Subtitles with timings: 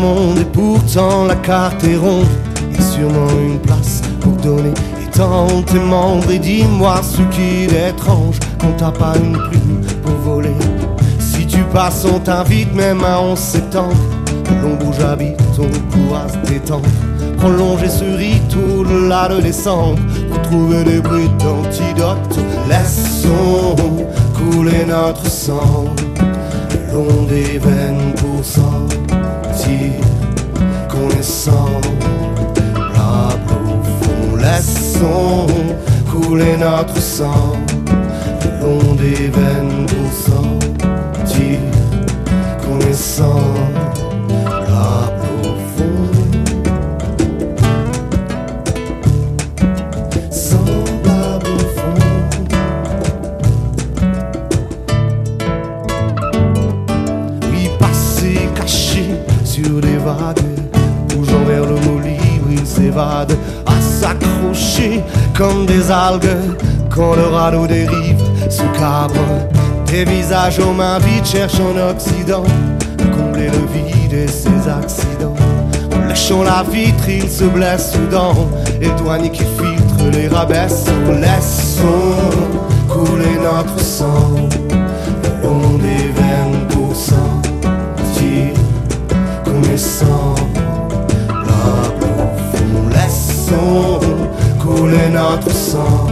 [0.00, 2.26] Et pourtant la carte est ronde.
[2.72, 4.72] Et sûrement une place pour donner.
[5.02, 10.34] Étends tes membres et dis-moi ce qu'il est étrange qu'on t'a pas une plume pour
[10.34, 10.54] voler.
[11.18, 13.96] Si tu passes, on t'invite même à 11 septembre.
[14.62, 16.88] L'on bouge habite, on pourra se détendre.
[17.38, 19.98] Prolonger ce rite au-delà de décembre
[20.30, 22.38] pour trouver des bruits d'antidote.
[22.68, 23.74] Laissons
[24.36, 25.86] couler notre sang
[26.70, 27.97] le long des veines
[36.10, 37.56] Couler notre sang
[38.42, 41.58] le long des veines pour sentir
[42.60, 43.54] qu'on est sans
[45.44, 46.02] au fond.
[50.30, 52.02] Semblable au fond.
[57.52, 59.06] Oui, passé caché
[59.44, 60.42] sur des vagues,
[61.08, 63.36] bougeant vers le mot libre, il s'évade
[64.00, 65.02] s'accrocher
[65.36, 66.56] comme des algues
[66.94, 69.48] quand le radeau dérive se cabre.
[69.86, 72.44] Des visages aux mains vides cherchent en Occident
[73.16, 75.36] combler le vide et ses accidents.
[75.94, 78.34] En lâchant la vitre, il se blesse soudain,
[78.80, 80.84] et douanier qui filtre les rabaisse.
[81.20, 82.14] Laissons
[82.88, 84.48] couler notre sang
[94.60, 96.06] Couler notre sang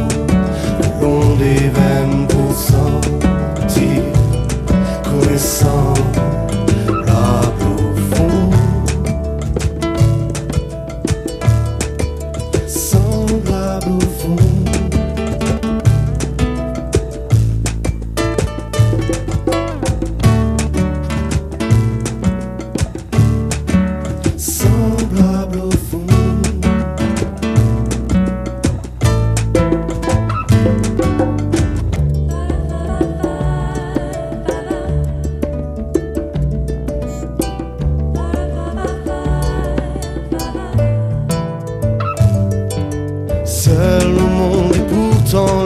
[0.81, 2.53] le long des veines pour
[5.35, 5.95] est sans
[7.65, 8.51] au fond.
[12.67, 14.46] Semblable au fond.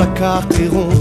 [0.00, 0.94] La carte est ronde.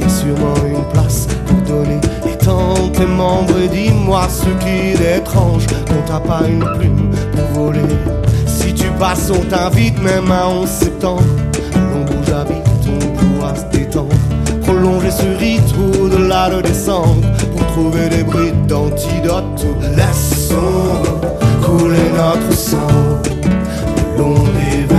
[0.00, 2.00] Y a sûrement une place pour donner.
[2.26, 7.80] Étends tes membres dis-moi ce qu'il est étrange qu'on t'a pas une plume pour voler.
[8.46, 11.22] Si tu passes, on t'invite même à 11 septembre.
[11.74, 14.16] L'on bouge habite, on pourra se détendre.
[14.62, 19.66] Prolonger ce rite au-delà de décembre pour trouver des brides d'antidote.
[19.96, 21.02] Laissons
[21.62, 23.20] couler notre sang
[24.16, 24.95] le long des